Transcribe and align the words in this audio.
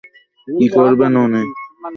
কী 0.47 0.65
করবেন 0.75 1.13
উনি? 1.23 1.43